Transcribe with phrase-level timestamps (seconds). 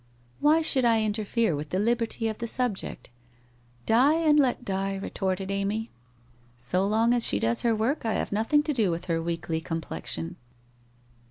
[0.39, 3.11] 1 Why should I interfere with the liberty of the sub ject?"
[3.95, 5.91] Dye and let dye,"' retorted Amy.'
[6.57, 9.61] So long as she does her work, I have nothing to do with her weekly
[9.61, 10.37] complexion.'